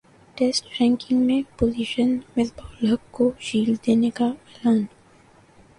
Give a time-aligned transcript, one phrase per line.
[0.37, 4.83] test ranking میں position Misbah ul Haq کو shield دینے کا اعلان